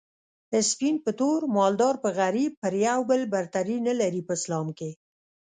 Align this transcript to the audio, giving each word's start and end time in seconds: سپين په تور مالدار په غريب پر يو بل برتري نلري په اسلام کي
سپين 0.69 0.95
په 1.05 1.11
تور 1.19 1.39
مالدار 1.57 1.95
په 2.03 2.09
غريب 2.19 2.51
پر 2.63 2.73
يو 2.87 2.99
بل 3.09 3.21
برتري 3.33 3.77
نلري 3.87 4.21
په 4.27 4.33
اسلام 4.39 4.67
کي 4.77 4.91